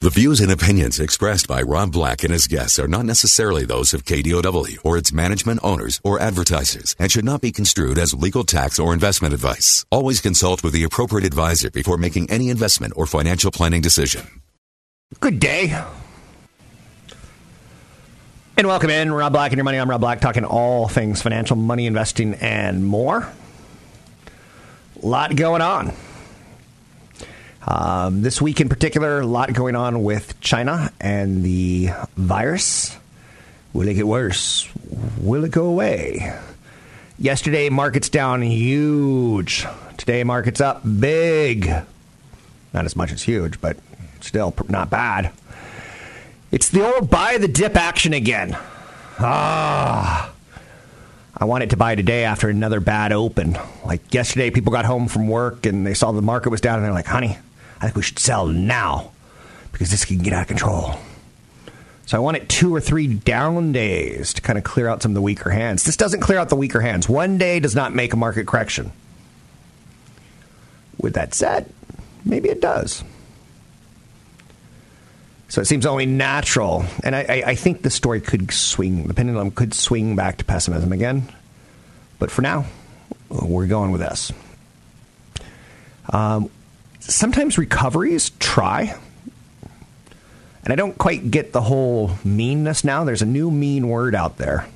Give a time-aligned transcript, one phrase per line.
[0.00, 3.92] The views and opinions expressed by Rob Black and his guests are not necessarily those
[3.92, 8.44] of KDOW or its management owners or advertisers and should not be construed as legal
[8.44, 9.84] tax or investment advice.
[9.90, 14.40] Always consult with the appropriate advisor before making any investment or financial planning decision.
[15.18, 15.76] Good day.
[18.56, 19.78] And welcome in, Rob Black and your money.
[19.78, 23.28] I'm Rob Black, talking all things financial, money, investing, and more.
[25.02, 25.92] A lot going on.
[27.66, 32.96] Um, this week in particular, a lot going on with China and the virus.
[33.72, 34.68] Will it get worse?
[35.20, 36.32] Will it go away?
[37.18, 39.66] Yesterday, markets down huge.
[39.96, 41.66] Today, markets up big.
[42.72, 43.76] Not as much as huge, but
[44.20, 45.32] still not bad.
[46.50, 48.56] It's the old buy the dip action again.
[49.18, 50.32] Ah.
[51.40, 53.56] I wanted to buy today after another bad open.
[53.84, 56.84] Like yesterday, people got home from work and they saw the market was down and
[56.84, 57.38] they're like, honey,
[57.80, 59.12] I think we should sell now
[59.72, 60.98] because this can get out of control.
[62.06, 65.12] So I want it two or three down days to kind of clear out some
[65.12, 65.84] of the weaker hands.
[65.84, 67.08] This doesn't clear out the weaker hands.
[67.08, 68.92] One day does not make a market correction.
[70.96, 71.70] With that said,
[72.24, 73.04] maybe it does.
[75.50, 79.14] So it seems only natural, and I, I, I think the story could swing, the
[79.14, 81.30] pendulum could swing back to pessimism again.
[82.18, 82.66] But for now,
[83.30, 84.32] we're going with this.
[86.10, 86.50] Um,
[87.08, 88.94] sometimes recoveries try.
[90.62, 93.04] And I don't quite get the whole meanness now.
[93.04, 94.66] There's a new mean word out there.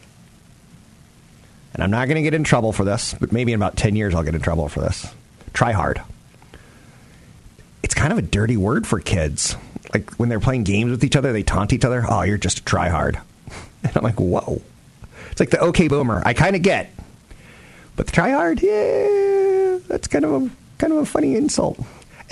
[1.74, 3.96] And I'm not going to get in trouble for this, but maybe in about 10
[3.96, 5.06] years I'll get in trouble for this.
[5.52, 6.02] Try hard.
[7.82, 9.56] It's kind of a dirty word for kids.
[9.92, 12.04] Like when they're playing games with each other, they taunt each other.
[12.08, 13.20] Oh, you're just a try hard.
[13.84, 14.62] And I'm like, whoa.
[15.32, 16.22] It's like the okay boomer.
[16.24, 16.94] I kind of get.
[17.96, 21.80] But the try hard, yeah, that's kind of a kind of a funny insult.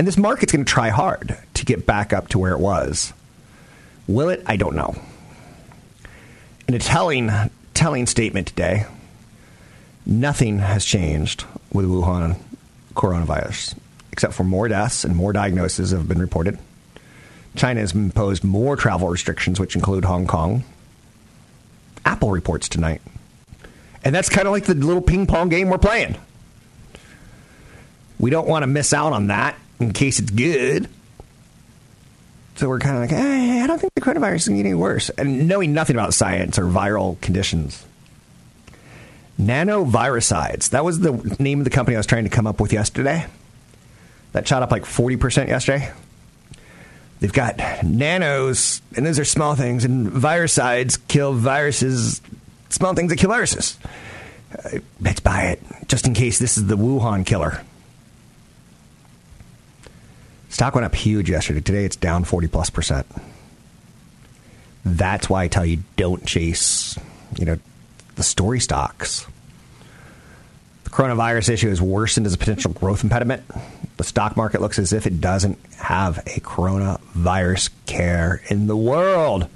[0.01, 3.13] And this market's going to try hard to get back up to where it was.
[4.09, 4.43] Will it?
[4.47, 4.95] I don't know.
[6.67, 7.31] In a telling,
[7.75, 8.87] telling statement today,
[10.07, 12.39] nothing has changed with Wuhan
[12.95, 13.77] coronavirus,
[14.11, 16.59] except for more deaths and more diagnoses have been reported.
[17.55, 20.65] China has imposed more travel restrictions, which include Hong Kong.
[22.07, 23.03] Apple reports tonight.
[24.03, 26.17] And that's kind of like the little ping pong game we're playing.
[28.19, 30.89] We don't want to miss out on that in case it's good.
[32.57, 35.09] So we're kind of like, hey, I don't think the coronavirus is getting any worse.
[35.11, 37.85] And knowing nothing about science or viral conditions.
[39.41, 40.71] NanoViricides.
[40.71, 43.27] That was the name of the company I was trying to come up with yesterday.
[44.33, 45.91] That shot up like 40% yesterday.
[47.21, 52.21] They've got nanos, and those are small things, and virusides kill viruses,
[52.69, 53.79] small things that kill viruses.
[54.53, 57.63] Uh, let's buy it, just in case this is the Wuhan killer.
[60.51, 61.61] Stock went up huge yesterday.
[61.61, 63.07] Today it's down 40 plus percent.
[64.85, 66.99] That's why I tell you don't chase,
[67.39, 67.59] you know,
[68.17, 69.27] the story stocks.
[70.85, 73.43] The coronavirus issue has worsened as a potential growth impediment.
[73.97, 79.49] The stock market looks as if it doesn't have a coronavirus care in the world.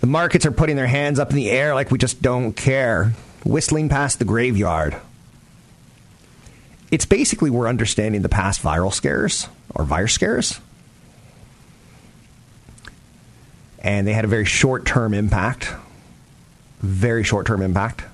[0.00, 3.14] The markets are putting their hands up in the air like we just don't care,
[3.44, 4.96] whistling past the graveyard.
[6.94, 10.60] It's basically we're understanding the past viral scares or virus scares.
[13.80, 15.72] And they had a very short term impact.
[16.78, 18.04] Very short term impact.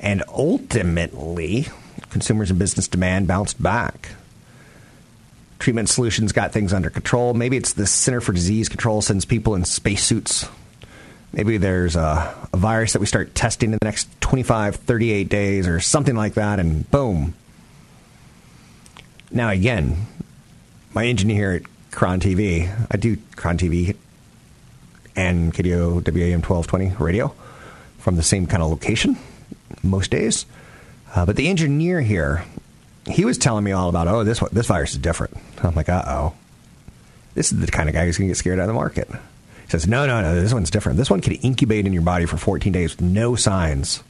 [0.00, 1.66] And ultimately,
[2.08, 4.08] consumers and business demand bounced back.
[5.58, 7.34] Treatment solutions got things under control.
[7.34, 10.48] Maybe it's the Center for Disease Control sends people in spacesuits.
[11.34, 15.68] Maybe there's a, a virus that we start testing in the next 25, 38 days
[15.68, 17.34] or something like that, and boom.
[19.34, 20.06] Now, again,
[20.94, 23.96] my engineer at KRON TV, I do KRON TV
[25.16, 27.34] and KDOW AM 1220 radio
[27.98, 29.18] from the same kind of location
[29.82, 30.46] most days.
[31.16, 32.44] Uh, but the engineer here,
[33.08, 35.36] he was telling me all about, oh, this this virus is different.
[35.62, 36.34] I'm like, uh oh.
[37.34, 39.08] This is the kind of guy who's going to get scared out of the market.
[39.10, 40.98] He says, no, no, no, this one's different.
[40.98, 44.04] This one can incubate in your body for 14 days with no signs.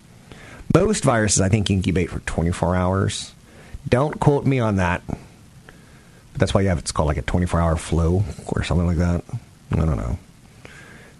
[0.75, 3.34] Most viruses, I think, incubate for 24 hours.
[3.89, 5.03] Don't quote me on that.
[5.07, 8.97] But that's why you have it's called like a 24 hour flow or something like
[8.97, 9.23] that.
[9.71, 10.19] I don't know.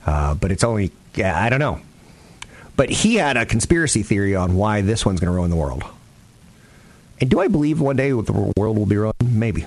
[0.07, 1.81] Uh, but it's only, yeah, I don't know.
[2.77, 5.85] But he had a conspiracy theory on why this one's going to ruin the world.
[7.21, 9.15] And do I believe one day the world will be ruined?
[9.25, 9.67] Maybe.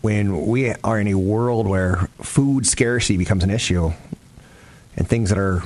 [0.00, 3.92] When we are in a world where food scarcity becomes an issue
[4.96, 5.62] and things that are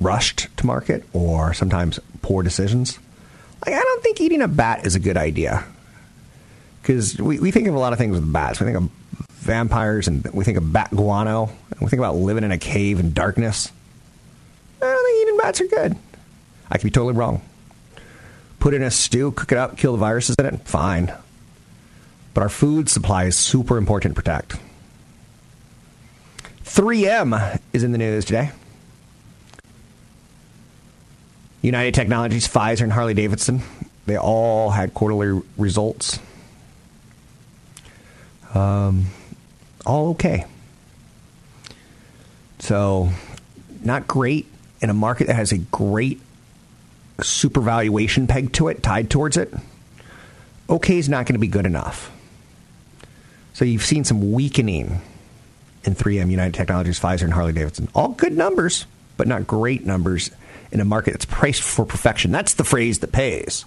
[0.00, 2.98] rushed to market or sometimes poor decisions,
[3.64, 5.64] like, I don't think eating a bat is a good idea.
[6.80, 8.60] Because we, we think of a lot of things with bats.
[8.60, 8.90] We think of
[9.30, 11.50] vampires and we think of bat guano.
[11.70, 13.70] And we think about living in a cave in darkness.
[14.80, 15.96] I don't think eating bats are good.
[16.70, 17.40] I could be totally wrong.
[18.58, 21.12] Put in a stew, cook it up, kill the viruses in it, fine.
[22.34, 24.56] But our food supply is super important to protect.
[26.64, 28.50] 3M is in the news today.
[31.62, 33.62] United Technologies, Pfizer, and Harley Davidson,
[34.06, 36.18] they all had quarterly results.
[38.52, 39.06] Um,
[39.86, 40.44] all okay.
[42.58, 43.10] So,
[43.82, 44.46] not great
[44.80, 46.20] in a market that has a great
[47.22, 49.54] supervaluation peg to it, tied towards it.
[50.68, 52.10] Okay is not going to be good enough.
[53.54, 55.00] So, you've seen some weakening
[55.84, 57.88] in 3M, United Technologies, Pfizer, and Harley Davidson.
[57.94, 58.86] All good numbers,
[59.16, 60.30] but not great numbers
[60.72, 62.32] in a market that's priced for perfection.
[62.32, 63.64] That's the phrase that pays.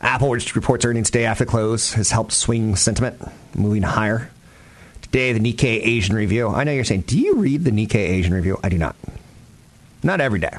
[0.00, 3.20] Apple, which reports earnings day after close, has helped swing sentiment,
[3.54, 4.30] moving higher.
[5.02, 6.48] Today, the Nikkei Asian Review.
[6.48, 8.58] I know you're saying, do you read the Nikkei Asian Review?
[8.62, 8.94] I do not.
[10.02, 10.56] Not every day.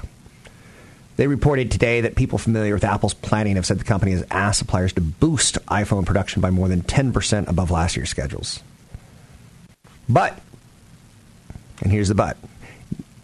[1.16, 4.60] They reported today that people familiar with Apple's planning have said the company has asked
[4.60, 8.64] suppliers to boost iPhone production by more than 10% above last year's schedules.
[10.08, 10.40] But,
[11.82, 12.38] and here's the but.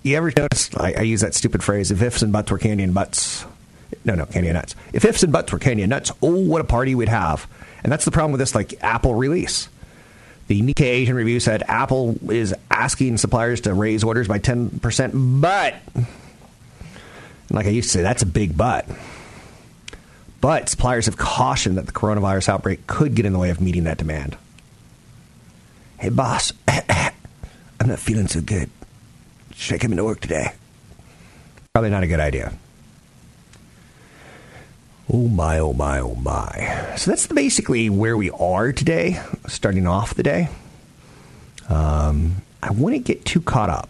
[0.05, 2.83] You ever notice, I, I use that stupid phrase, if ifs and buts were candy
[2.83, 3.43] and butts,
[4.03, 4.75] no, no, candy and nuts.
[4.93, 7.47] If ifs and buts were candy and nuts, oh, what a party we'd have.
[7.83, 9.67] And that's the problem with this, like, Apple release.
[10.45, 15.73] The Nikkei Asian Review said Apple is asking suppliers to raise orders by 10%, but,
[17.49, 18.87] like I used to say, that's a big but.
[20.39, 23.85] But suppliers have cautioned that the coronavirus outbreak could get in the way of meeting
[23.85, 24.37] that demand.
[25.97, 28.69] Hey, boss, I'm not feeling so good.
[29.75, 30.53] I come into work today?
[31.73, 32.53] Probably not a good idea.
[35.11, 36.93] Oh my, oh my, oh my.
[36.97, 40.49] So that's basically where we are today, starting off the day.
[41.69, 43.89] Um, I wouldn't get too caught up.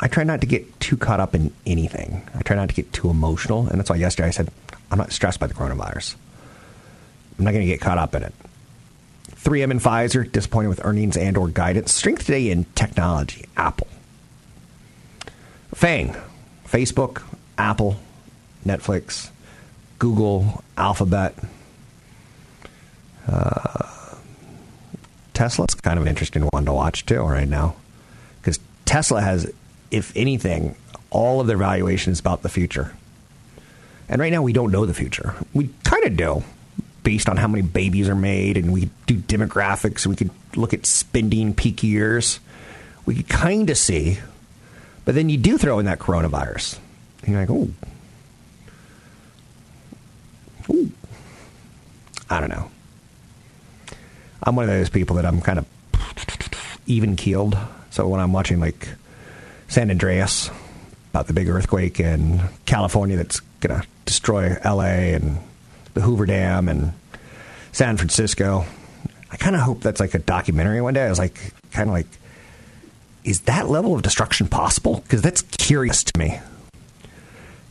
[0.00, 2.28] I try not to get too caught up in anything.
[2.34, 3.68] I try not to get too emotional.
[3.68, 4.50] And that's why yesterday I said,
[4.90, 6.14] I'm not stressed by the coronavirus.
[7.38, 8.34] I'm not going to get caught up in it.
[9.36, 11.92] 3M and Pfizer disappointed with earnings and or guidance.
[11.92, 13.44] Strength today in technology.
[13.56, 13.88] Apple.
[15.74, 16.16] FANG.
[16.66, 17.22] Facebook,
[17.56, 17.96] Apple,
[18.66, 19.30] Netflix,
[19.98, 21.34] Google, Alphabet.
[23.26, 24.14] Uh,
[25.32, 27.74] Tesla's kind of an interesting one to watch too right now,
[28.40, 29.50] because Tesla has,
[29.90, 30.74] if anything,
[31.10, 32.94] all of their valuation is about the future.
[34.08, 35.34] And right now, we don't know the future.
[35.54, 36.42] We kind of do,
[37.02, 40.04] based on how many babies are made, and we do demographics.
[40.04, 42.40] and We could look at spending peak years.
[43.06, 44.18] We could kind of see,
[45.08, 46.78] but then you do throw in that coronavirus,
[47.22, 47.70] and you're like, oh,
[50.70, 50.92] Ooh.
[52.28, 52.70] I don't know.
[54.42, 55.66] I'm one of those people that I'm kind of
[56.86, 57.56] even keeled.
[57.88, 58.86] So when I'm watching like
[59.68, 60.50] San Andreas
[61.14, 65.38] about the big earthquake in California that's going to destroy LA and
[65.94, 66.92] the Hoover Dam and
[67.72, 68.66] San Francisco,
[69.30, 71.06] I kind of hope that's like a documentary one day.
[71.06, 72.08] I was like, kind of like,
[73.28, 75.00] is that level of destruction possible?
[75.00, 76.40] Because that's curious to me.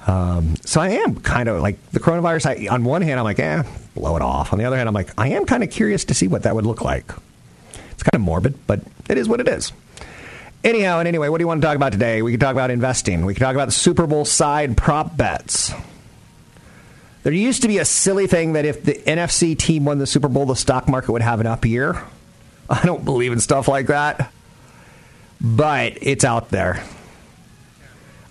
[0.06, 2.68] Um, so I am kind of like the coronavirus.
[2.68, 3.64] I, on one hand, I'm like, eh,
[3.96, 4.54] blow it off.
[4.54, 6.56] On the other hand, I'm like, I am kind of curious to see what that
[6.56, 7.12] would look like.
[7.92, 9.74] It's kind of morbid, but it is what it is.
[10.64, 12.22] Anyhow, and anyway, what do you want to talk about today?
[12.22, 13.26] We can talk about investing.
[13.26, 15.74] We can talk about the Super Bowl side prop bets.
[17.24, 20.30] There used to be a silly thing that if the NFC team won the Super
[20.30, 22.02] Bowl, the stock market would have an up year.
[22.70, 24.32] I don't believe in stuff like that,
[25.42, 26.84] but it's out there.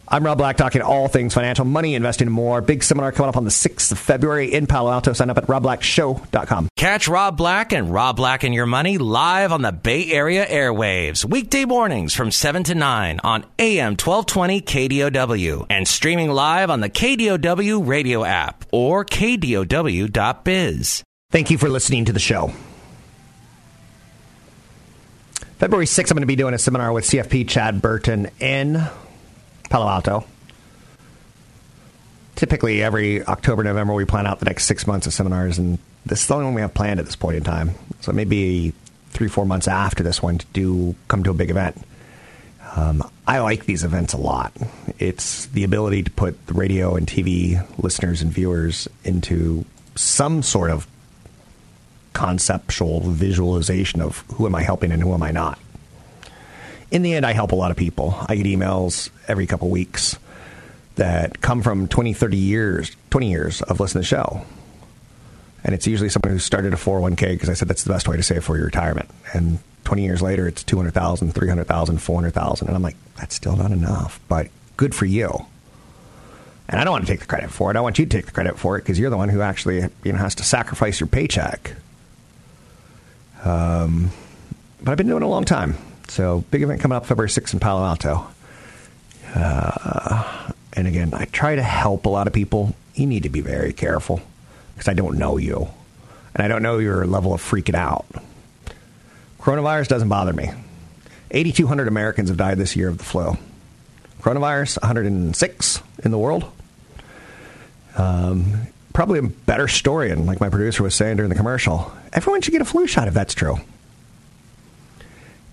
[0.08, 2.60] I'm Rob Black, talking all things financial, money, investing, and more.
[2.60, 5.12] Big seminar coming up on the 6th of February in Palo Alto.
[5.12, 6.68] Sign up at robblackshow.com.
[6.76, 11.24] Catch Rob Black and Rob Black and Your Money live on the Bay Area airwaves,
[11.24, 16.90] weekday mornings from 7 to 9 on AM 1220 KDOW and streaming live on the
[16.90, 21.02] KDOW radio app or KDOW.biz.
[21.32, 22.52] Thank you for listening to the show.
[25.58, 28.82] February 6th, I'm going to be doing a seminar with CFP Chad Burton in
[29.70, 30.24] Palo Alto.
[32.34, 36.20] Typically, every October, November, we plan out the next six months of seminars, and This
[36.20, 37.70] is the only one we have planned at this point in time.
[38.02, 38.74] So maybe
[39.10, 41.82] three, four months after this one to do come to a big event.
[42.76, 44.52] Um, I like these events a lot.
[44.98, 50.70] It's the ability to put the radio and TV listeners and viewers into some sort
[50.70, 50.86] of
[52.16, 55.58] conceptual visualization of who am I helping and who am I not.
[56.90, 58.16] In the end, I help a lot of people.
[58.26, 60.18] I get emails every couple weeks
[60.94, 64.42] that come from 20, 30 years, 20 years of listening to the show.
[65.62, 68.16] And it's usually someone who started a 401k because I said that's the best way
[68.16, 69.10] to save for your retirement.
[69.34, 72.66] And 20 years later, it's 200,000, 300,000, 400,000.
[72.66, 75.44] And I'm like, that's still not enough, but good for you.
[76.66, 77.76] And I don't want to take the credit for it.
[77.76, 79.82] I want you to take the credit for it because you're the one who actually
[80.02, 81.76] you know, has to sacrifice your paycheck
[83.44, 84.10] um,
[84.82, 85.76] but I've been doing it a long time.
[86.08, 88.26] So big event coming up February 6th in Palo Alto.
[89.34, 92.74] Uh, and again, I try to help a lot of people.
[92.94, 94.20] You need to be very careful
[94.74, 95.68] because I don't know you.
[96.34, 98.06] And I don't know your level of freaking out.
[99.40, 100.50] Coronavirus doesn't bother me.
[101.30, 103.36] 8,200 Americans have died this year of the flu.
[104.20, 106.44] Coronavirus, 106 in the world.
[107.96, 108.66] Um,
[108.96, 112.52] probably a better story, and like my producer was saying during the commercial, everyone should
[112.52, 113.58] get a flu shot if that's true.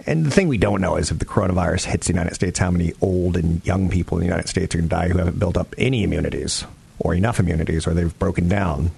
[0.05, 2.71] And the thing we don't know is if the coronavirus hits the United States, how
[2.71, 5.39] many old and young people in the United States are going to die who haven't
[5.39, 6.63] built up any immunities
[6.99, 8.91] or enough immunities or they've broken down.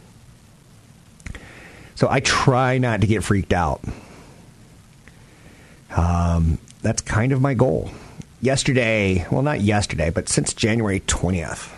[1.96, 3.82] So I try not to get freaked out.
[5.90, 7.90] Um, that's kind of my goal.
[8.42, 11.72] Yesterday, well, not yesterday, but since January 20th,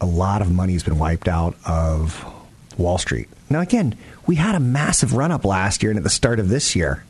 [0.00, 2.24] a lot of money has been wiped out of
[2.78, 3.28] Wall Street.
[3.48, 6.48] Now, again, we had a massive run up last year and at the start of
[6.48, 7.04] this year.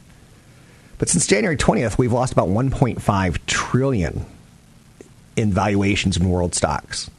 [0.98, 4.26] But since January 20th, we've lost about 1.5 trillion
[5.36, 7.10] in valuations in world stocks.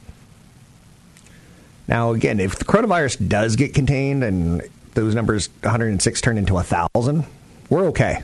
[1.88, 4.62] Now, again, if the coronavirus does get contained and
[4.94, 7.24] those numbers 106 turn into 1,000,
[7.70, 8.22] we're okay.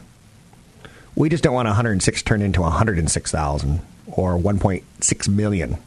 [1.17, 5.79] We just don't want 106 turn into 106,000 or 1.6 million.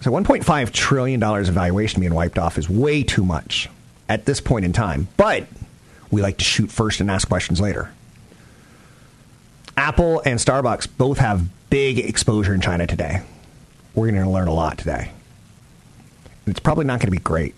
[0.00, 3.68] So $1.5 trillion of valuation being wiped off is way too much
[4.08, 5.08] at this point in time.
[5.16, 5.46] But
[6.10, 7.90] we like to shoot first and ask questions later.
[9.76, 13.22] Apple and Starbucks both have big exposure in China today.
[13.94, 15.10] We're going to learn a lot today.
[16.46, 17.56] It's probably not going to be great.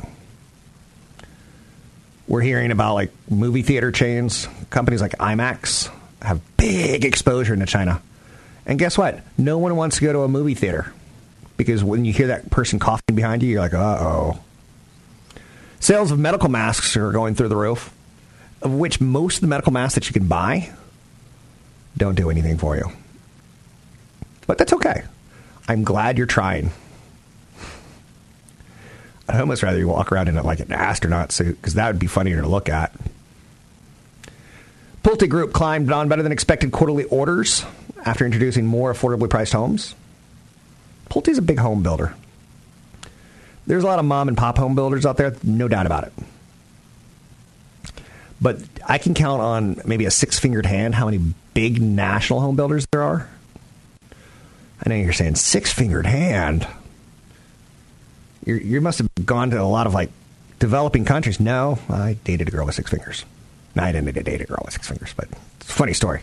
[2.27, 5.91] We're hearing about like movie theater chains, companies like IMAX
[6.23, 8.01] have big exposure into China.
[8.67, 9.21] And guess what?
[9.37, 10.93] No one wants to go to a movie theater
[11.61, 14.39] because when you hear that person coughing behind you, you're like, uh oh.
[15.79, 17.93] Sales of medical masks are going through the roof,
[18.63, 20.73] of which most of the medical masks that you can buy
[21.99, 22.91] don't do anything for you.
[24.47, 25.03] But that's okay.
[25.69, 26.71] I'm glad you're trying.
[29.29, 32.01] I'd almost rather you walk around in it like an astronaut suit because that would
[32.01, 32.91] be funnier to look at.
[35.03, 37.67] Pulte Group climbed on better than expected quarterly orders
[38.03, 39.95] after introducing more affordably priced homes.
[41.11, 42.15] Pulte's a big home builder.
[43.67, 46.13] There's a lot of mom and pop home builders out there, no doubt about it.
[48.41, 51.21] But I can count on maybe a six fingered hand how many
[51.53, 53.29] big national home builders there are.
[54.83, 56.67] I know you're saying six fingered hand.
[58.47, 60.11] You're, you must have gone to a lot of like
[60.59, 61.39] developing countries.
[61.39, 63.27] No, I dated a girl with six fingers.
[63.75, 65.29] No, I didn't date a girl with six fingers, but
[65.61, 66.23] it's a funny story.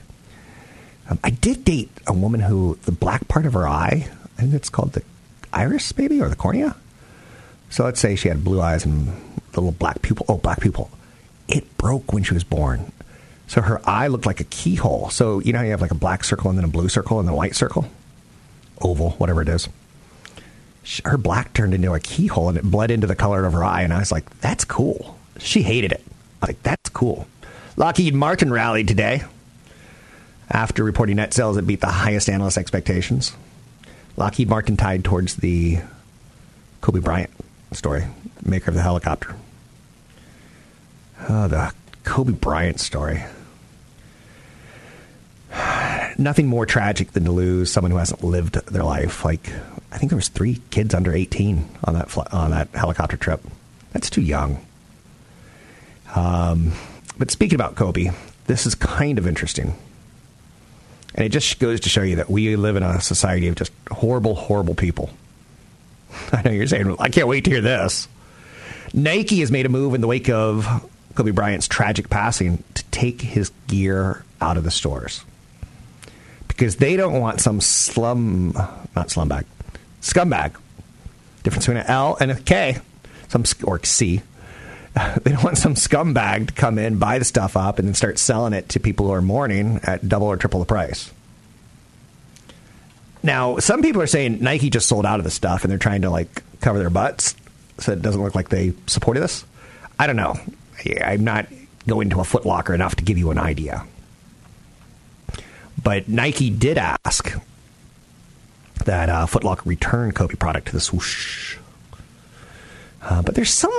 [1.09, 4.69] Um, I did date a woman who the black part of her eye Think it's
[4.69, 5.03] called the
[5.51, 6.75] iris, maybe, or the cornea.
[7.69, 9.07] So let's say she had blue eyes and
[9.55, 10.25] little black pupil.
[10.29, 10.89] Oh, black pupil.
[11.47, 12.91] It broke when she was born.
[13.47, 15.09] So her eye looked like a keyhole.
[15.09, 17.27] So you know you have like a black circle and then a blue circle and
[17.27, 17.89] then a white circle?
[18.81, 19.67] Oval, whatever it is.
[21.03, 23.81] Her black turned into a keyhole and it bled into the color of her eye.
[23.81, 25.17] And I was like, that's cool.
[25.39, 26.03] She hated it.
[26.41, 27.27] I was like, that's cool.
[27.75, 29.23] Lockheed Martin rallied today
[30.49, 33.35] after reporting net sales that beat the highest analyst expectations.
[34.17, 35.79] Lockheed Martin tied towards the
[36.81, 37.29] Kobe Bryant
[37.71, 38.05] story,
[38.43, 39.35] maker of the helicopter.
[41.29, 41.71] Oh, the
[42.03, 43.23] Kobe Bryant story.
[46.17, 49.23] Nothing more tragic than to lose someone who hasn't lived their life.
[49.23, 49.51] Like
[49.91, 53.41] I think there was three kids under 18 on that fl- on that helicopter trip.
[53.93, 54.65] That's too young.
[56.15, 56.73] Um,
[57.17, 58.09] but speaking about Kobe,
[58.47, 59.75] this is kind of interesting.
[61.15, 63.71] And it just goes to show you that we live in a society of just
[63.89, 65.09] horrible, horrible people.
[66.31, 68.07] I know you're saying, I can't wait to hear this.
[68.93, 73.21] Nike has made a move in the wake of Kobe Bryant's tragic passing to take
[73.21, 75.23] his gear out of the stores.
[76.47, 78.51] Because they don't want some slum,
[78.95, 79.45] not slumbag,
[80.01, 80.55] scumbag
[81.47, 82.77] Difference between an L and a K,
[83.29, 84.21] some or C.
[85.23, 88.17] They don't want some scumbag to come in, buy the stuff up, and then start
[88.17, 91.11] selling it to people who are mourning at double or triple the price.
[93.23, 96.03] Now, some people are saying Nike just sold out of the stuff and they're trying
[96.03, 97.35] to like cover their butts
[97.79, 99.45] so it doesn't look like they supported this.
[99.99, 100.39] I don't know.
[101.03, 101.47] I'm not
[101.87, 103.85] going to a Footlocker enough to give you an idea.
[105.81, 107.37] But Nike did ask
[108.85, 111.57] that uh, Footlocker return Kobe product to the swoosh.
[113.01, 113.71] Uh, but there's some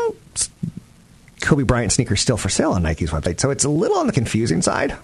[1.48, 4.12] Kobe Bryant sneakers still for sale on Nike's website, so it's a little on the
[4.12, 4.94] confusing side.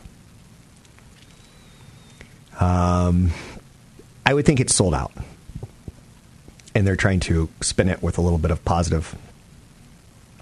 [2.60, 3.30] Um,
[4.26, 5.10] I would think it's sold out.
[6.74, 9.16] And they're trying to spin it with a little bit of positive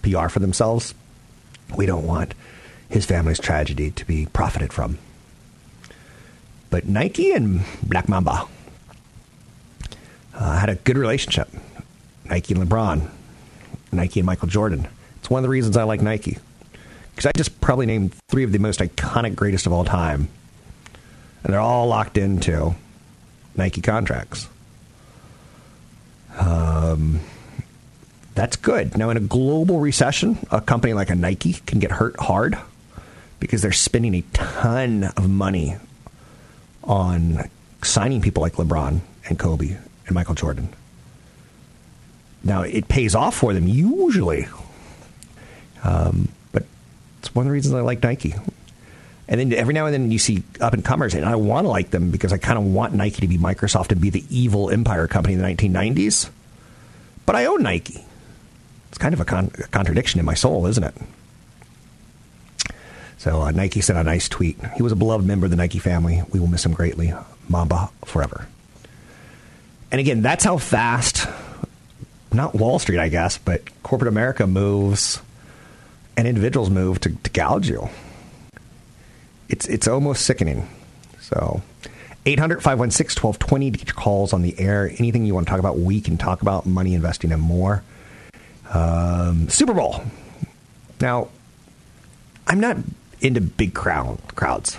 [0.02, 0.92] PR for themselves.
[1.76, 2.34] We don't want
[2.88, 4.98] his family's tragedy to be profited from.
[6.68, 8.48] But Nike and Black Mamba
[10.34, 11.48] uh, had a good relationship.
[12.24, 13.08] Nike and LeBron,
[13.92, 14.88] Nike and Michael Jordan.
[15.32, 16.36] One of the reasons I like Nike.
[17.10, 20.28] Because I just probably named three of the most iconic greatest of all time.
[21.42, 22.74] And they're all locked into
[23.56, 24.46] Nike contracts.
[26.38, 27.20] Um,
[28.34, 28.98] that's good.
[28.98, 32.58] Now, in a global recession, a company like a Nike can get hurt hard
[33.40, 35.76] because they're spending a ton of money
[36.84, 37.48] on
[37.82, 40.68] signing people like LeBron and Kobe and Michael Jordan.
[42.44, 44.46] Now, it pays off for them usually,
[45.82, 46.64] um, but
[47.18, 48.34] it's one of the reasons I like Nike.
[49.28, 51.68] And then every now and then you see up and comers, and I want to
[51.68, 54.70] like them because I kind of want Nike to be Microsoft and be the evil
[54.70, 56.28] empire company in the 1990s.
[57.24, 58.04] But I own Nike.
[58.88, 60.94] It's kind of a, con- a contradiction in my soul, isn't it?
[63.16, 64.58] So uh, Nike sent a nice tweet.
[64.74, 66.22] He was a beloved member of the Nike family.
[66.30, 67.14] We will miss him greatly.
[67.48, 68.48] Mamba forever.
[69.92, 71.28] And again, that's how fast,
[72.32, 75.20] not Wall Street, I guess, but corporate America moves
[76.16, 77.88] and individuals move to, to gouge you
[79.52, 80.66] it's it's almost sickening.
[81.20, 81.62] So
[82.26, 84.90] 800 516 1220 to get your calls on the air.
[84.98, 87.84] Anything you want to talk about, we can talk about money investing and more.
[88.72, 90.02] Um, Super Bowl.
[91.00, 91.28] Now,
[92.46, 92.78] I'm not
[93.20, 94.78] into big crowd crowds.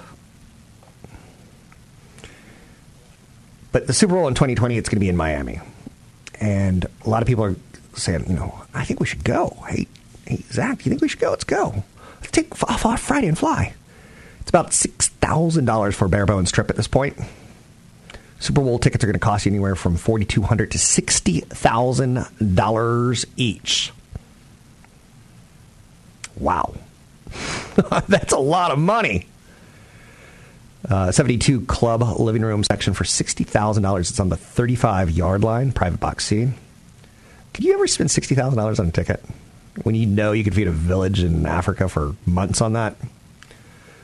[3.72, 5.60] But the Super Bowl in 2020, it's going to be in Miami.
[6.40, 7.56] And a lot of people are
[7.96, 9.64] saying, you know, I think we should go.
[9.68, 9.88] Hey,
[10.26, 11.32] hey Zach, you think we should go?
[11.32, 11.84] Let's go.
[12.22, 13.74] Let's take off Friday and fly.
[14.42, 17.18] It's about $6,000 for a bare bones trip at this point.
[18.40, 23.94] Super Bowl tickets are going to cost you anywhere from $4,200 to $60,000 each.
[26.36, 26.74] Wow.
[28.08, 29.28] That's a lot of money.
[30.90, 34.00] Uh, 72 club living room section for $60,000.
[34.00, 36.56] It's on the 35 yard line, private box seating.
[37.54, 39.24] Could you ever spend $60,000 on a ticket
[39.84, 42.96] when you know you could feed a village in Africa for months on that?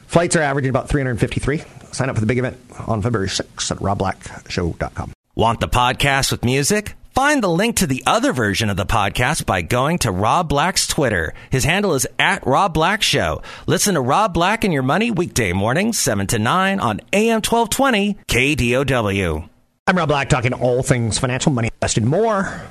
[0.08, 1.62] Flights are averaging about 353.
[1.92, 5.14] Sign up for the big event on February 6th at robblackshow.com.
[5.36, 6.96] Want the podcast with music?
[7.14, 10.88] Find the link to the other version of the podcast by going to Rob Black's
[10.88, 11.34] Twitter.
[11.50, 13.42] His handle is at Rob Black Show.
[13.68, 18.18] Listen to Rob Black and Your Money weekday mornings, 7 to 9 on AM 1220
[18.28, 19.50] KDOW.
[19.86, 22.62] I'm Rob Black talking all things financial, money, invested, more.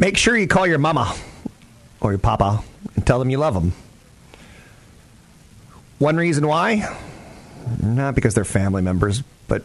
[0.00, 1.14] Make sure you call your mama
[2.00, 2.64] or your papa
[2.96, 3.74] and tell them you love them.
[5.98, 6.96] One reason why?
[7.82, 9.62] Not because they're family members, but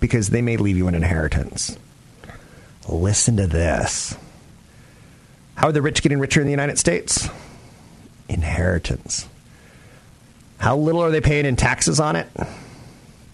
[0.00, 1.76] because they may leave you an inheritance.
[2.88, 4.16] Listen to this.
[5.54, 7.28] How are the rich getting richer in the United States?
[8.30, 9.28] Inheritance.
[10.56, 12.26] How little are they paying in taxes on it?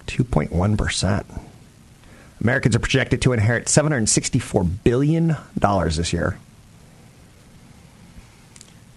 [0.09, 1.25] 2.1%.
[2.41, 6.39] Americans are projected to inherit $764 billion this year.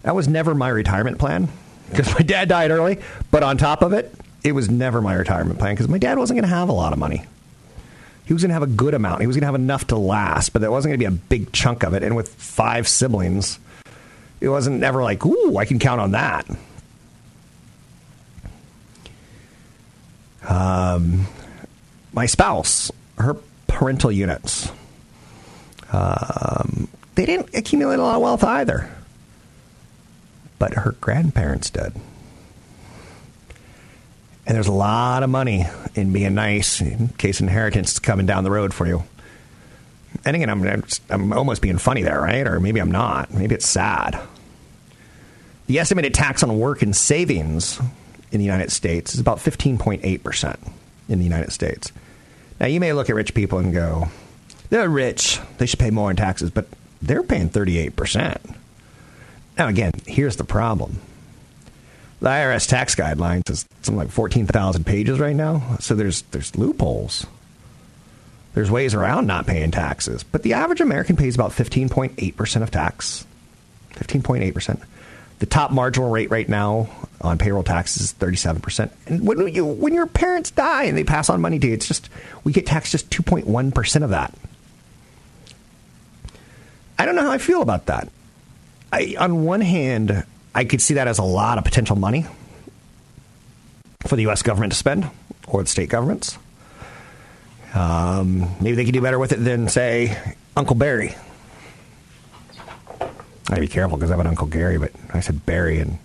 [0.03, 1.49] That was never my retirement plan
[1.89, 2.99] because my dad died early.
[3.32, 6.38] But on top of it, it was never my retirement plan because my dad wasn't
[6.38, 7.25] going to have a lot of money.
[8.25, 9.21] He was going to have a good amount.
[9.21, 11.19] He was going to have enough to last, but there wasn't going to be a
[11.19, 12.03] big chunk of it.
[12.03, 13.60] And with five siblings,
[14.39, 16.47] it wasn't ever like, ooh, I can count on that.
[20.47, 21.27] Um,
[22.13, 23.36] my spouse, her
[23.67, 24.71] parental units,
[25.91, 28.89] um, they didn't accumulate a lot of wealth either
[30.63, 31.91] but her grandparents did.
[34.45, 38.45] And there's a lot of money in being nice in case inheritance is coming down
[38.45, 39.04] the road for you.
[40.23, 42.47] And again, I'm, I'm almost being funny there, right?
[42.47, 43.34] Or maybe I'm not.
[43.34, 44.17] Maybe it's sad.
[45.67, 47.82] The estimated tax on work and savings
[48.32, 50.71] in the United States is about 15.8%
[51.10, 51.91] in the United States.
[52.59, 54.09] Now, you may look at rich people and go,
[54.69, 55.39] they're rich.
[55.57, 56.67] They should pay more in taxes, but
[57.01, 58.55] they're paying 38%.
[59.57, 60.99] Now, again, here's the problem.
[62.21, 67.25] The IRS tax guidelines is something like 14,000 pages right now, so there's, there's loopholes.
[68.53, 73.25] There's ways around not paying taxes, but the average American pays about 15.8% of tax.
[73.95, 74.81] 15.8%.
[75.43, 76.88] The top marginal rate right now
[77.19, 78.89] on payroll taxes is 37%.
[79.08, 81.86] And when you when your parents die and they pass on money to you, it's
[81.86, 82.08] just
[82.45, 84.34] we get taxed just 2.1% of that.
[86.97, 88.08] I don't know how I feel about that.
[88.93, 90.23] I, on one hand,
[90.56, 92.25] I could see that as a lot of potential money
[94.08, 94.43] for the U.S.
[94.43, 95.10] government to spend
[95.45, 96.38] or the state governments.
[97.73, 101.15] Um, maybe they could do better with it than, say, Uncle Barry.
[103.47, 105.97] I gotta be careful because I have an Uncle Gary, but I said Barry, and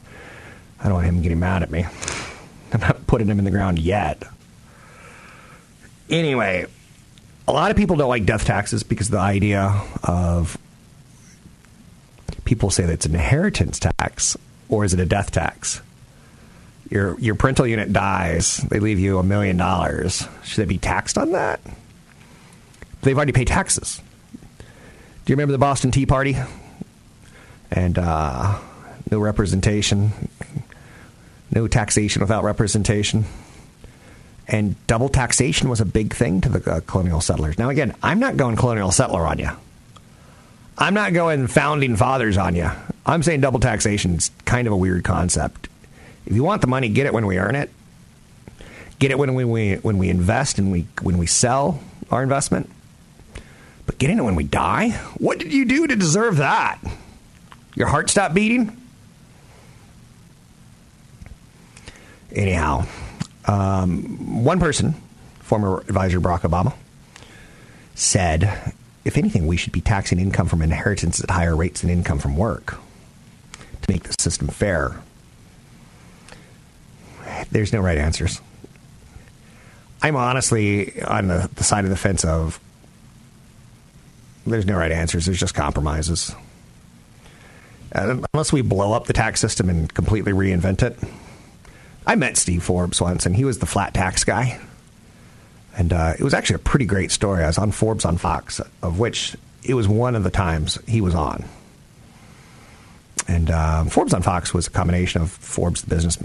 [0.80, 1.86] I don't want him getting mad at me.
[2.72, 4.22] I'm not putting him in the ground yet.
[6.10, 6.66] Anyway,
[7.46, 10.58] a lot of people don't like death taxes because the idea of
[12.44, 14.36] people say that it's an inheritance tax
[14.68, 15.80] or is it a death tax?
[16.90, 20.26] Your your parental unit dies, they leave you a million dollars.
[20.44, 21.60] Should they be taxed on that?
[23.02, 24.00] They've already paid taxes.
[24.38, 26.36] Do you remember the Boston Tea Party?
[27.70, 28.58] And uh,
[29.10, 30.12] no representation,
[31.50, 33.24] no taxation without representation.
[34.46, 37.58] And double taxation was a big thing to the uh, colonial settlers.
[37.58, 39.50] Now, again, I'm not going colonial settler on you.
[40.78, 42.70] I'm not going founding fathers on you.
[43.04, 45.68] I'm saying double taxation is kind of a weird concept.
[46.24, 47.70] If you want the money, get it when we earn it.
[48.98, 52.68] Get it when we, we when we invest and we when we sell our investment.
[53.86, 54.90] But getting it when we die?
[55.18, 56.78] What did you do to deserve that?
[57.74, 58.76] Your heart stopped beating?
[62.32, 62.86] Anyhow,
[63.46, 64.94] um, one person,
[65.40, 66.74] former advisor Barack Obama,
[67.94, 72.18] said if anything, we should be taxing income from inheritance at higher rates than income
[72.18, 72.78] from work
[73.82, 75.00] to make the system fair.
[77.50, 78.42] There's no right answers.
[80.02, 82.60] I'm honestly on the, the side of the fence of
[84.46, 85.24] there's no right answers.
[85.24, 86.34] There's just compromises.
[87.92, 90.98] Uh, unless we blow up the tax system and completely reinvent it.
[92.06, 94.60] I met Steve Forbes once, and he was the flat tax guy.
[95.76, 97.44] And uh, it was actually a pretty great story.
[97.44, 101.00] I was on Forbes on Fox, of which it was one of the times he
[101.00, 101.44] was on.
[103.28, 106.18] And uh, Forbes on Fox was a combination of Forbes, the business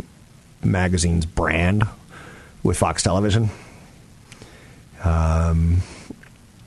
[0.64, 1.84] magazine's brand,
[2.64, 3.50] with Fox Television.
[5.04, 5.82] Um,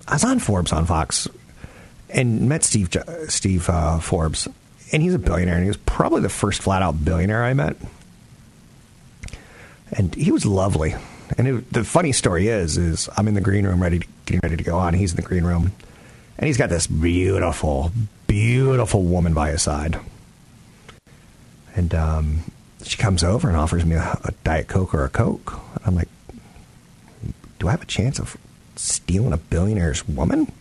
[0.06, 1.26] I was on Forbes on Fox
[2.10, 2.94] and met Steve
[3.28, 4.46] Steve uh, Forbes,
[4.92, 7.76] and he's a billionaire, and he was probably the first flat out billionaire I met.
[9.92, 10.94] And he was lovely.
[11.38, 14.40] And it, the funny story is, is I'm in the green room, ready, to, getting
[14.42, 14.94] ready to go on.
[14.94, 15.72] He's in the green room,
[16.38, 17.90] and he's got this beautiful,
[18.26, 19.98] beautiful woman by his side.
[21.74, 22.40] And um,
[22.82, 25.54] she comes over and offers me a, a diet coke or a coke.
[25.84, 26.08] I'm like,
[27.58, 28.36] do I have a chance of
[28.76, 30.52] stealing a billionaire's woman?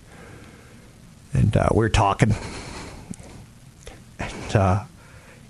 [1.34, 2.34] And uh, we we're talking,
[4.54, 4.84] uh,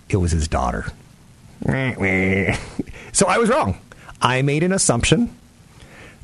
[0.09, 0.85] it was his daughter.
[3.11, 3.79] so I was wrong.
[4.21, 5.35] I made an assumption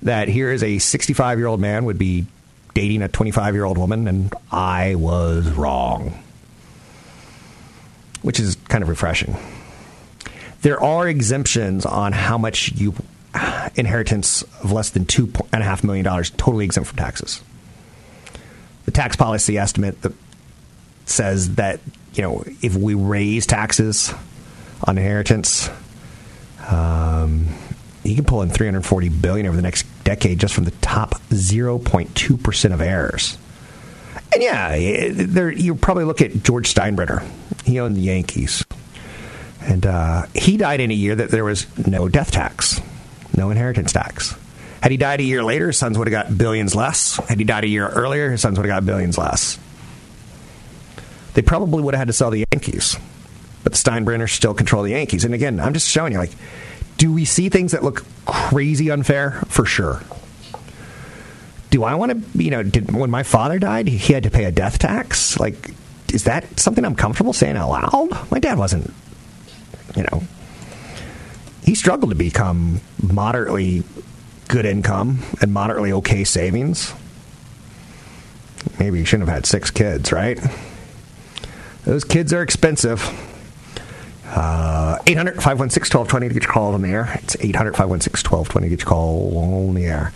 [0.04, 2.26] that here is a 65 year old man would be
[2.74, 6.24] dating a 25 year old woman, and I was wrong,
[8.22, 9.36] which is kind of refreshing.
[10.62, 12.94] There are exemptions on how much you
[13.76, 17.42] inheritance of less than two and a half million dollars totally exempt from taxes.
[18.86, 20.14] The tax policy estimate that
[21.06, 21.80] says that
[22.14, 24.14] you know if we raise taxes
[24.84, 25.70] on inheritance,
[26.68, 27.48] um,
[28.04, 32.44] you can pull in 340 billion over the next decade just from the top 0.2
[32.44, 33.38] percent of heirs.
[34.34, 37.28] And yeah, there, you probably look at George Steinbrenner.
[37.66, 38.64] He owned the Yankees,
[39.62, 42.82] and uh, he died in a year that there was no death tax,
[43.36, 44.36] no inheritance tax.
[44.82, 47.18] Had he died a year later, his sons would have got billions less.
[47.28, 49.60] Had he died a year earlier, his sons would have got billions less.
[51.34, 52.98] They probably would have had to sell the Yankees,
[53.64, 55.24] but the Steinbrenners still control the Yankees.
[55.24, 56.34] And again, I'm just showing you, like,
[56.98, 59.42] do we see things that look crazy unfair?
[59.48, 60.02] For sure.
[61.70, 64.44] Do I want to, you know, did, when my father died, he had to pay
[64.44, 65.40] a death tax?
[65.40, 65.72] Like,
[66.14, 68.32] is that something I'm comfortable saying out loud?
[68.32, 68.94] My dad wasn't,
[69.96, 70.24] you know,
[71.64, 73.84] he struggled to become moderately
[74.50, 76.94] good income and moderately okay savings.
[78.78, 80.40] Maybe he shouldn't have had six kids, right?
[81.86, 83.02] Those kids are expensive.
[84.26, 87.20] Uh, 800 516 1220 to get your call on the air.
[87.24, 90.14] It's 800 516 1220 to get your call on the air.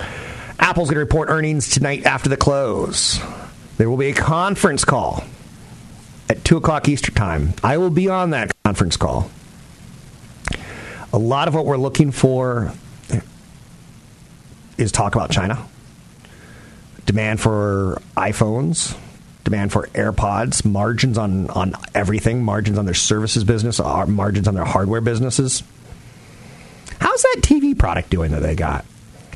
[0.59, 3.19] Apple's going to report earnings tonight after the close.
[3.77, 5.23] There will be a conference call
[6.29, 7.53] at 2 o'clock Eastern Time.
[7.63, 9.29] I will be on that conference call.
[11.11, 12.71] A lot of what we're looking for
[14.77, 15.65] is talk about China,
[17.05, 18.97] demand for iPhones,
[19.45, 24.55] demand for AirPods, margins on, on everything, margins on their services business, uh, margins on
[24.55, 25.63] their hardware businesses.
[26.99, 28.85] How's that TV product doing that they got?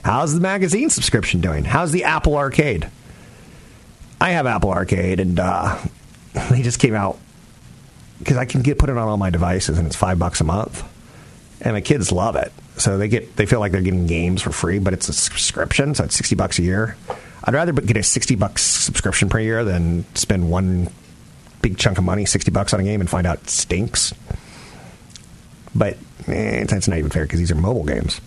[0.03, 1.63] How's the magazine subscription doing?
[1.63, 2.89] How's the Apple Arcade?
[4.19, 5.79] I have Apple Arcade, and uh,
[6.49, 7.17] they just came out
[8.17, 10.43] because I can get put it on all my devices, and it's five bucks a
[10.43, 10.83] month,
[11.61, 12.51] and my kids love it.
[12.77, 15.93] So they get they feel like they're getting games for free, but it's a subscription,
[15.93, 16.97] so it's sixty bucks a year.
[17.43, 20.89] I'd rather get a sixty bucks subscription per year than spend one
[21.61, 24.13] big chunk of money, sixty bucks on a game, and find out it stinks.
[25.75, 25.97] But
[26.27, 28.19] eh, that's not even fair because these are mobile games.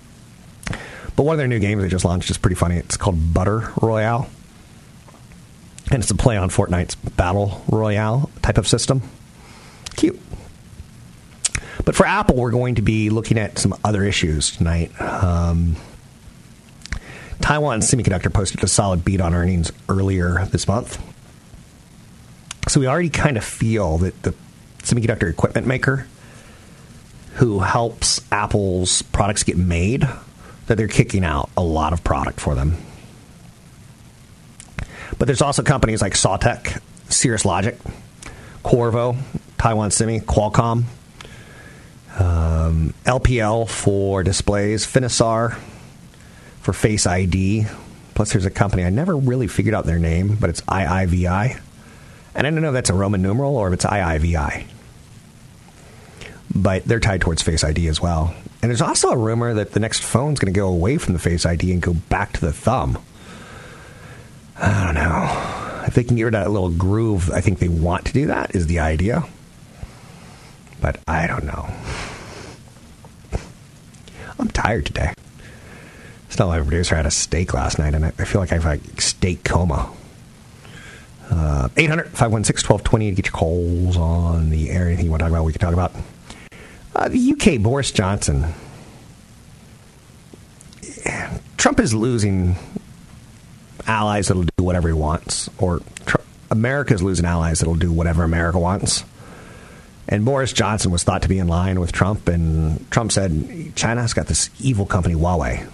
[1.14, 2.76] But one of their new games they just launched is pretty funny.
[2.76, 4.28] It's called Butter Royale.
[5.90, 9.02] And it's a play on Fortnite's Battle Royale type of system.
[9.94, 10.18] Cute.
[11.84, 14.98] But for Apple, we're going to be looking at some other issues tonight.
[15.00, 15.76] Um,
[17.42, 21.02] Taiwan Semiconductor posted a solid beat on earnings earlier this month.
[22.68, 24.32] So we already kind of feel that the
[24.78, 26.06] semiconductor equipment maker
[27.34, 30.08] who helps Apple's products get made,
[30.66, 32.76] that they're kicking out a lot of product for them.
[35.18, 37.76] But there's also companies like Sawtech, Cirrus Logic,
[38.64, 39.18] Qorvo,
[39.58, 40.84] Taiwan Semi, Qualcomm,
[42.18, 45.58] um, LPL for displays, Finisar
[46.62, 47.66] for Face ID.
[48.14, 51.60] Plus, there's a company I never really figured out their name, but it's IIVI.
[52.34, 54.66] And I don't know if that's a Roman numeral or if it's IIVI.
[56.54, 58.34] But they're tied towards Face ID as well.
[58.62, 61.18] And there's also a rumor that the next phone's going to go away from the
[61.18, 62.98] Face ID and go back to the thumb.
[64.56, 65.84] I don't know.
[65.86, 68.26] If they can get rid of that little groove, I think they want to do
[68.26, 69.24] that, is the idea.
[70.80, 71.68] But I don't know.
[74.38, 75.14] I'm tired today.
[76.32, 78.64] It's not like my producer had a steak last night, and I feel like I've
[78.64, 79.92] like steak coma.
[81.30, 84.86] Uh, 800 516 1220 to get your calls on the air.
[84.86, 85.92] Anything you want to talk about, we can talk about.
[86.96, 88.46] Uh, the UK, Boris Johnson.
[91.58, 92.56] Trump is losing
[93.86, 96.16] allies that'll do whatever he wants, or tr-
[96.50, 99.04] America's losing allies that'll do whatever America wants.
[100.08, 104.14] And Boris Johnson was thought to be in line with Trump, and Trump said China's
[104.14, 105.68] got this evil company, Huawei.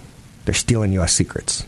[0.49, 1.13] They're stealing U.S.
[1.13, 1.63] secrets.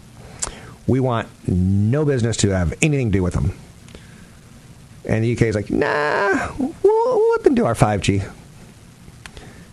[0.87, 3.53] We want no business to have anything to do with them.
[5.05, 8.27] And the UK is like, nah, we'll, we'll let them do our 5G.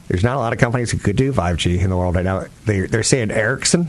[0.08, 2.44] There's not a lot of companies who could do 5G in the world right now.
[2.66, 3.88] They're, they're saying Ericsson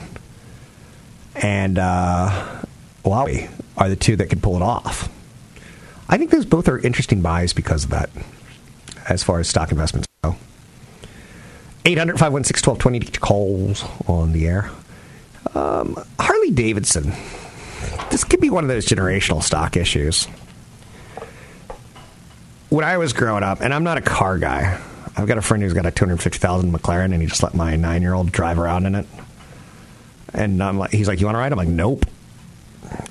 [1.35, 2.61] and uh,
[3.03, 5.09] Huawei are the two that could pull it off.
[6.07, 8.09] I think those both are interesting buys because of that,
[9.09, 10.37] as far as stock investments go.
[11.83, 14.71] 800 516 1220 to calls on the air.
[15.55, 17.13] Um, Harley Davidson.
[18.11, 20.25] This could be one of those generational stock issues.
[22.69, 24.79] When I was growing up, and I'm not a car guy,
[25.17, 28.01] I've got a friend who's got a 250,000 McLaren, and he just let my nine
[28.01, 29.05] year old drive around in it.
[30.33, 31.51] And I'm like, he's like, you want to ride?
[31.51, 32.05] I'm like, nope.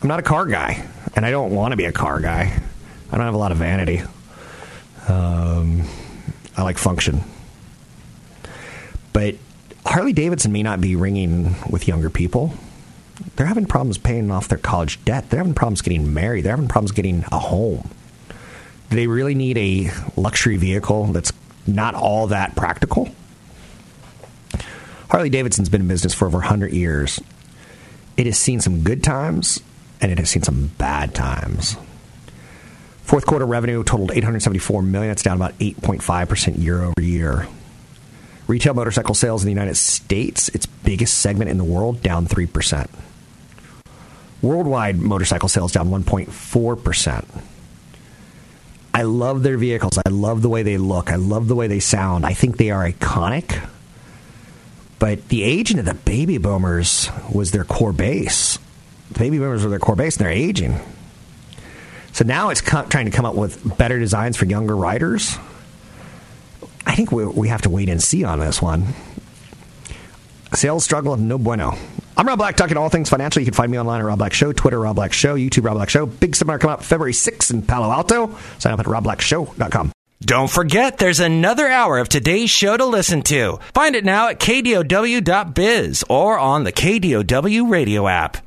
[0.01, 0.87] I'm not a car guy,
[1.17, 2.61] and I don't want to be a car guy.
[3.11, 4.03] I don't have a lot of vanity.
[5.09, 5.83] Um,
[6.57, 7.23] I like function.
[9.13, 9.37] But
[9.89, 12.53] Harley Davidson may not be ringing with younger people.
[13.37, 15.31] They're having problems paying off their college debt.
[15.31, 16.45] They're having problems getting married.
[16.45, 17.89] They're having problems getting a home.
[18.91, 21.33] Do they really need a luxury vehicle that's
[21.67, 23.09] not all that practical?
[25.09, 27.19] Harley Davidson's been in business for over 100 years.
[28.19, 29.59] It has seen some good times
[30.03, 31.79] and it has seen some bad times.
[33.05, 35.13] Fourth quarter revenue totaled 874 million.
[35.13, 37.49] It's down about 8.5% year over year.
[38.49, 42.89] Retail motorcycle sales in the United States, its biggest segment in the world, down 3%.
[44.41, 47.25] Worldwide motorcycle sales down 1.4%.
[48.95, 49.99] I love their vehicles.
[49.99, 51.11] I love the way they look.
[51.11, 52.25] I love the way they sound.
[52.25, 53.69] I think they are iconic.
[54.99, 58.59] But the aging of the baby boomers was their core base.
[59.13, 60.81] The baby boomers were their core base, and they're aging.
[62.13, 65.37] So now it's co- trying to come up with better designs for younger riders.
[66.87, 68.87] I think we, we have to wait and see on this one.
[70.55, 71.77] Sales struggle, no bueno.
[72.17, 73.41] I'm Rob Black, talking all things financial.
[73.41, 75.77] You can find me online at Rob Black Show, Twitter, Rob Black Show, YouTube, Rob
[75.77, 76.07] Black Show.
[76.07, 78.37] Big seminar coming up February 6th in Palo Alto.
[78.59, 79.93] Sign up at robblackshow.com.
[80.21, 83.61] Don't forget, there's another hour of today's show to listen to.
[83.73, 88.39] Find it now at kdow.biz or on the KDOW radio app.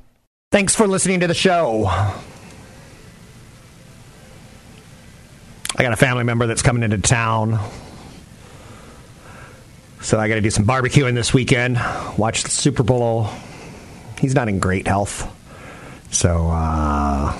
[0.52, 1.86] Thanks for listening to the show.
[1.86, 2.14] I
[5.78, 7.58] got a family member that's coming into town.
[10.02, 11.80] So I got to do some barbecuing this weekend.
[12.18, 13.30] Watch the Super Bowl.
[14.20, 15.32] He's not in great health.
[16.12, 17.40] So uh,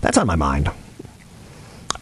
[0.00, 0.70] that's on my mind.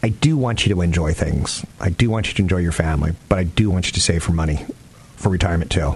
[0.03, 1.65] I do want you to enjoy things.
[1.79, 4.21] I do want you to enjoy your family, but I do want you to save
[4.21, 4.65] for money
[5.15, 5.95] for retirement too.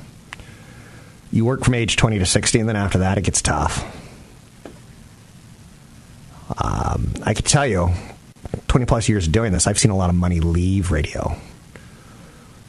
[1.29, 3.83] You work from age 20 to 60, and then after that, it gets tough.
[6.57, 7.91] Um, I can tell you,
[8.69, 11.35] 20 plus years of doing this, I've seen a lot of money leave radio.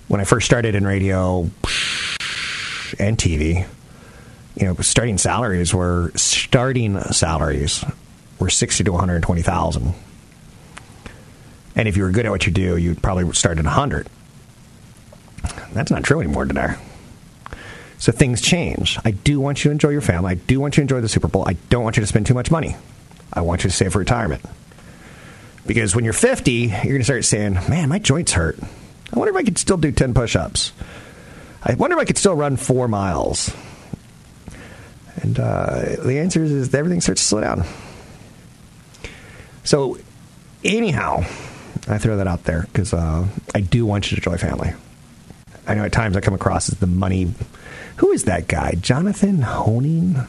[0.08, 1.50] When I first started in radio
[2.98, 3.66] and TV,
[4.56, 7.84] you know, starting salaries were starting salaries
[8.38, 9.94] were 60 to 120,000.
[11.76, 14.08] And if you were good at what you do, you'd probably start at 100.
[15.72, 16.74] That's not true anymore today.
[17.98, 18.98] So things change.
[19.04, 20.32] I do want you to enjoy your family.
[20.32, 21.44] I do want you to enjoy the Super Bowl.
[21.46, 22.76] I don't want you to spend too much money.
[23.32, 24.42] I want you to save for retirement.
[25.66, 28.58] Because when you're 50, you're going to start saying, man, my joints hurt.
[29.12, 30.72] I wonder if I could still do 10 push ups.
[31.62, 33.54] I wonder if I could still run four miles.
[35.22, 37.64] And uh, the answer is, is everything starts to slow down.
[39.64, 39.98] So,
[40.64, 41.24] anyhow,
[41.88, 44.72] I throw that out there because uh, I do want you to enjoy family.
[45.66, 47.32] I know at times I come across as the money.
[47.96, 48.74] Who is that guy?
[48.80, 50.26] Jonathan Hoenig?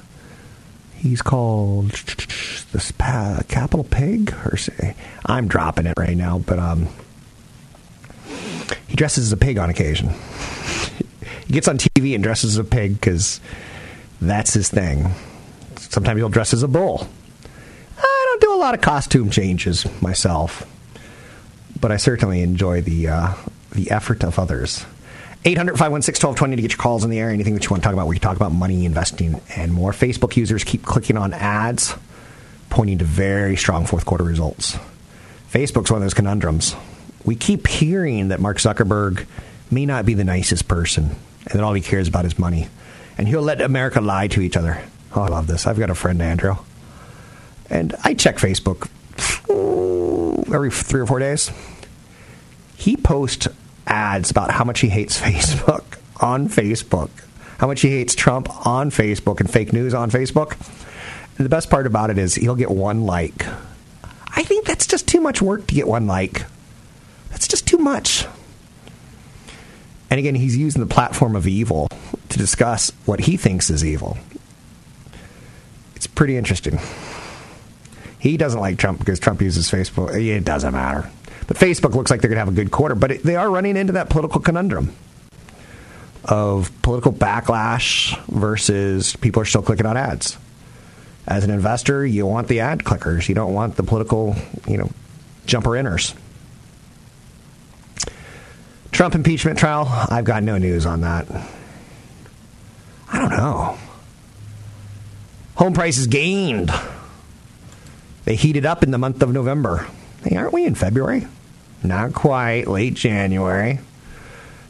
[0.96, 6.90] He's called the Capital Pig, or say I'm dropping it right now, but um,
[9.00, 10.10] dresses as a pig on occasion.
[11.48, 13.40] he gets on TV and dresses as a pig because
[14.20, 15.10] that's his thing.
[15.78, 17.08] Sometimes he'll dress as a bull.
[17.98, 20.70] I don't do a lot of costume changes myself,
[21.80, 23.34] but I certainly enjoy the uh,
[23.72, 24.86] the effort of others.
[25.46, 27.30] 800 516 1220 to get your calls in the air.
[27.30, 29.94] Anything that you want to talk about, we can talk about money, investing, and more.
[29.94, 31.96] Facebook users keep clicking on ads,
[32.70, 34.78] pointing to very strong fourth quarter results.
[35.50, 36.76] Facebook's one of those conundrums.
[37.26, 39.26] We keep hearing that Mark Zuckerberg
[39.72, 41.16] may not be the nicest person,
[41.50, 42.68] and that all he cares about is money.
[43.18, 44.82] And he'll let America lie to each other.
[45.16, 45.68] Oh, I love this.
[45.68, 46.56] I've got a friend, Andrew.
[47.70, 48.90] And I check Facebook
[50.54, 51.52] every three or four days.
[52.76, 53.48] He posts
[53.86, 57.10] ads about how much he hates Facebook on Facebook,
[57.58, 60.54] how much he hates Trump on Facebook and fake news on Facebook.
[61.38, 63.46] And the best part about it is he'll get one like.
[64.36, 66.46] I think that's just too much work to get one like.
[67.30, 68.26] That's just too much.
[70.10, 71.88] And again, he's using the platform of evil
[72.30, 74.18] to discuss what he thinks is evil.
[75.96, 76.80] It's pretty interesting.
[78.18, 80.16] He doesn't like Trump because Trump uses Facebook.
[80.16, 81.10] It doesn't matter.
[81.48, 83.50] But Facebook looks like they're going to have a good quarter, but it, they are
[83.50, 84.94] running into that political conundrum
[86.26, 90.38] of political backlash versus people are still clicking on ads.
[91.28, 93.30] As an investor, you want the ad clickers.
[93.30, 94.36] You don't want the political,
[94.68, 94.90] you know,
[95.46, 96.16] jumper inners.
[99.00, 101.26] Trump impeachment trial, I've got no news on that.
[103.10, 103.78] I don't know.
[105.56, 106.70] Home prices gained.
[108.26, 109.88] They heated up in the month of November.
[110.26, 111.26] Hey, aren't we in February?
[111.82, 112.68] Not quite.
[112.68, 113.80] Late January.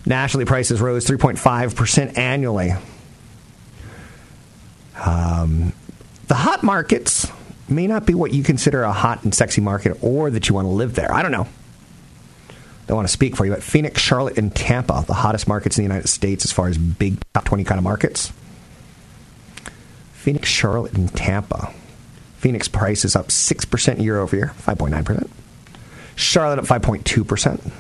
[0.05, 2.73] Nationally, prices rose 3.5% annually.
[5.03, 5.73] Um,
[6.27, 7.25] the hot markets
[7.67, 10.65] may not be what you consider a hot and sexy market or that you want
[10.65, 11.11] to live there.
[11.11, 11.47] I don't know.
[12.89, 15.84] Don't want to speak for you, but Phoenix, Charlotte, and Tampa, the hottest markets in
[15.84, 18.34] the United States as far as big top 20 kind of markets.
[20.13, 21.71] Phoenix, Charlotte, and Tampa.
[22.38, 25.30] Phoenix price is up 6% year over year, 5.9%.
[26.15, 27.71] Charlotte up 5.2%.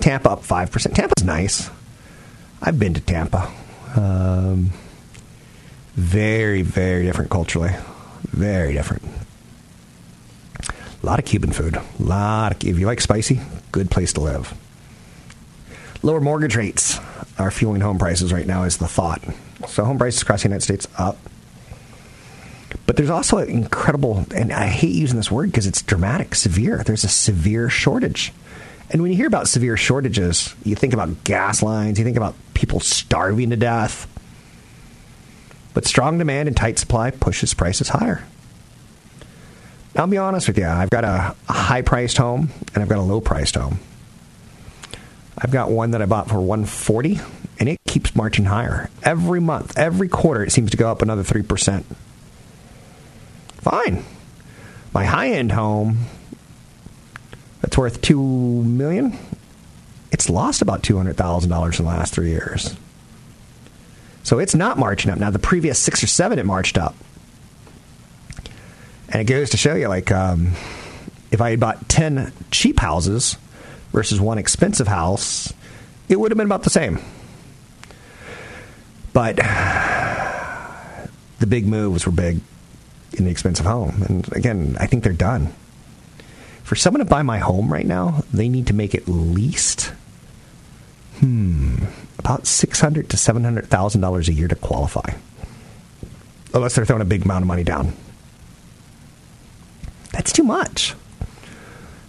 [0.00, 0.94] Tampa up 5%.
[0.94, 1.68] Tampa's nice.
[2.62, 3.52] I've been to Tampa.
[3.94, 4.70] Um,
[5.96, 7.74] very, very different culturally.
[8.22, 9.02] Very different.
[11.04, 11.76] A lot of Cuban food.
[11.76, 13.38] A lot of, if you like spicy,
[13.72, 14.54] good place to live.
[16.02, 16.98] Lower mortgage rates
[17.38, 19.22] are fueling home prices right now is the thought.
[19.68, 21.18] So home prices across the United States up.
[22.86, 26.82] But there's also an incredible, and I hate using this word because it's dramatic, severe.
[26.82, 28.32] There's a severe shortage.
[28.88, 32.34] And when you hear about severe shortages, you think about gas lines, you think about
[32.54, 34.08] people starving to death.
[35.74, 38.24] But strong demand and tight supply pushes prices higher.
[39.96, 43.02] I'll be honest with you, I've got a, high priced home and I've got a
[43.02, 43.78] low priced home.
[45.38, 47.20] I've got one that I bought for 140
[47.58, 48.90] and it keeps marching higher.
[49.02, 51.84] Every month, every quarter it seems to go up another 3%.
[53.58, 54.04] Fine.
[54.92, 55.98] My high end home
[57.60, 59.18] that's worth two million,
[60.12, 62.76] it's lost about two hundred thousand dollars in the last three years.
[64.22, 65.18] So it's not marching up.
[65.18, 66.94] Now, the previous six or seven, it marched up.
[69.14, 70.54] And it goes to show you, like, um,
[71.30, 73.36] if I had bought 10 cheap houses
[73.92, 75.52] versus one expensive house,
[76.08, 76.98] it would have been about the same.
[79.12, 79.36] But
[81.38, 82.40] the big moves were big
[83.12, 84.02] in the expensive home.
[84.02, 85.54] And again, I think they're done.
[86.64, 89.92] For someone to buy my home right now, they need to make at least
[91.20, 91.76] hmm
[92.18, 95.12] about six hundred to seven hundred thousand dollars a year to qualify.
[96.52, 97.92] Unless they're throwing a big amount of money down.
[100.14, 100.94] That's too much.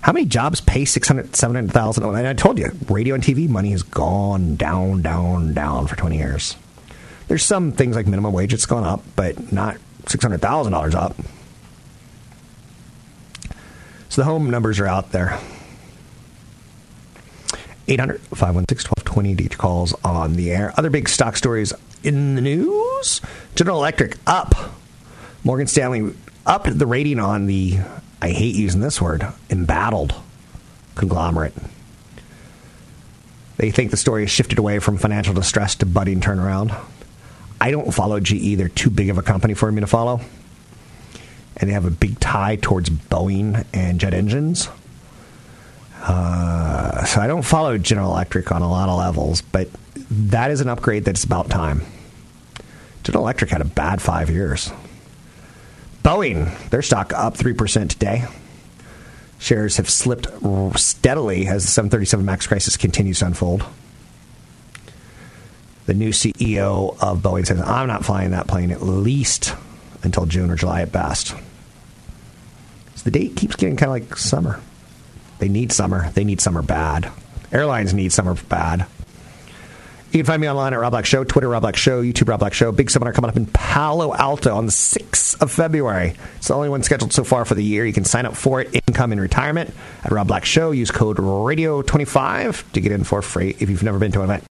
[0.01, 2.03] How many jobs pay 600, 700,000?
[2.03, 6.15] And I told you, radio and TV money has gone down, down, down for 20
[6.15, 6.55] years.
[7.27, 11.15] There's some things like minimum wage that's gone up, but not $600,000 up.
[14.09, 15.39] So the home numbers are out there.
[17.87, 20.71] 800 516 1220 to calls on the air.
[20.77, 23.19] Other big stock stories in the news
[23.55, 24.53] General Electric up.
[25.43, 26.13] Morgan Stanley
[26.45, 27.79] upped the rating on the,
[28.21, 30.13] I hate using this word, embattled
[30.95, 31.53] conglomerate.
[33.57, 36.77] They think the story has shifted away from financial distress to budding turnaround.
[37.59, 38.57] I don't follow GE.
[38.57, 40.19] They're too big of a company for me to follow.
[41.57, 44.67] And they have a big tie towards Boeing and jet engines.
[46.01, 49.69] Uh, so I don't follow General Electric on a lot of levels, but
[50.09, 51.81] that is an upgrade that's about time.
[53.03, 54.71] General Electric had a bad five years.
[56.05, 58.25] Boeing, their stock up 3% today.
[59.39, 60.27] Shares have slipped
[60.79, 63.65] steadily as the 737 MAX crisis continues to unfold.
[65.87, 69.55] The new CEO of Boeing says, I'm not flying that plane at least
[70.03, 71.29] until June or July at best.
[71.29, 74.61] So the date keeps getting kind of like summer.
[75.39, 76.11] They need summer.
[76.11, 77.11] They need summer bad.
[77.51, 78.85] Airlines need summer bad.
[80.15, 82.39] You can find me online at Rob Black Show, Twitter Rob Black Show, YouTube Rob
[82.39, 82.71] Black Show.
[82.71, 86.15] Big seminar coming up in Palo Alto on the 6th of February.
[86.37, 87.85] It's the only one scheduled so far for the year.
[87.85, 89.73] You can sign up for it, income in retirement,
[90.05, 90.71] at Rob Black Show.
[90.71, 94.45] Use code RADIO25 to get in for free if you've never been to an event.